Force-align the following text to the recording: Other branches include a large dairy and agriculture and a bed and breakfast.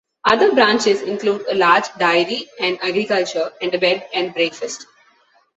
Other 0.25 0.51
branches 0.53 1.03
include 1.03 1.45
a 1.47 1.53
large 1.53 1.93
dairy 1.99 2.49
and 2.59 2.79
agriculture 2.83 3.51
and 3.61 3.71
a 3.75 3.77
bed 3.77 4.09
and 4.15 4.33
breakfast. 4.33 4.87